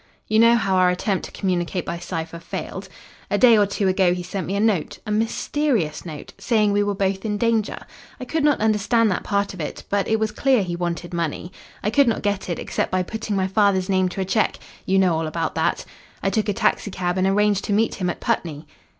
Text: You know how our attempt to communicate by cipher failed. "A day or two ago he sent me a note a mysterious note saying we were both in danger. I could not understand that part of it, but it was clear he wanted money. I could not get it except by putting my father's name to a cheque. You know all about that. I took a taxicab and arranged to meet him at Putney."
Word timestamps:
You 0.27 0.39
know 0.39 0.55
how 0.55 0.77
our 0.77 0.89
attempt 0.89 1.25
to 1.25 1.31
communicate 1.31 1.85
by 1.85 1.99
cipher 1.99 2.39
failed. 2.39 2.89
"A 3.29 3.37
day 3.37 3.55
or 3.55 3.67
two 3.67 3.87
ago 3.87 4.15
he 4.15 4.23
sent 4.23 4.47
me 4.47 4.55
a 4.55 4.59
note 4.59 4.97
a 5.05 5.11
mysterious 5.11 6.07
note 6.07 6.33
saying 6.39 6.71
we 6.71 6.81
were 6.81 6.95
both 6.95 7.23
in 7.23 7.37
danger. 7.37 7.77
I 8.19 8.25
could 8.25 8.43
not 8.43 8.59
understand 8.61 9.11
that 9.11 9.23
part 9.23 9.53
of 9.53 9.61
it, 9.61 9.83
but 9.91 10.07
it 10.07 10.19
was 10.19 10.31
clear 10.31 10.63
he 10.63 10.75
wanted 10.75 11.13
money. 11.13 11.51
I 11.83 11.91
could 11.91 12.07
not 12.07 12.23
get 12.23 12.49
it 12.49 12.57
except 12.57 12.89
by 12.89 13.03
putting 13.03 13.35
my 13.35 13.45
father's 13.45 13.89
name 13.89 14.09
to 14.09 14.21
a 14.21 14.25
cheque. 14.25 14.57
You 14.87 14.97
know 14.97 15.13
all 15.15 15.27
about 15.27 15.53
that. 15.53 15.85
I 16.23 16.31
took 16.31 16.49
a 16.49 16.53
taxicab 16.53 17.19
and 17.19 17.27
arranged 17.27 17.63
to 17.65 17.71
meet 17.71 17.93
him 17.93 18.09
at 18.09 18.19
Putney." 18.19 18.65